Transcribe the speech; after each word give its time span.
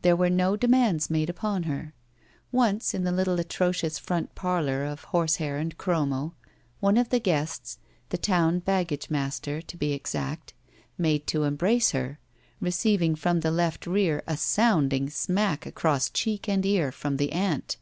There 0.00 0.16
were 0.16 0.30
no 0.30 0.56
demands 0.56 1.10
made 1.10 1.28
upon 1.28 1.64
her. 1.64 1.92
Once, 2.50 2.94
in 2.94 3.04
the 3.04 3.12
little 3.12 3.38
atrocious 3.38 3.98
front 3.98 4.34
parlor 4.34 4.84
of 4.86 5.04
horse 5.04 5.36
hair 5.36 5.58
and 5.58 5.76
chromo, 5.76 6.34
one 6.80 6.96
of 6.96 7.10
the 7.10 7.20
guests, 7.20 7.76
the 8.08 8.16
town 8.16 8.60
bag 8.60 8.88
gage 8.88 9.10
master, 9.10 9.60
to 9.60 9.76
be 9.76 9.92
exact, 9.92 10.54
made 10.96 11.26
to 11.26 11.42
embrace 11.42 11.90
her, 11.90 12.18
receiving 12.58 13.14
from 13.14 13.40
the 13.40 13.50
left 13.50 13.86
rear 13.86 14.22
a 14.26 14.38
sounding 14.38 15.10
smack 15.10 15.66
across 15.66 16.08
cheek 16.08 16.48
and 16.48 16.64
ear 16.64 16.90
from 16.90 17.18
the 17.18 17.30
aunt. 17.32 17.76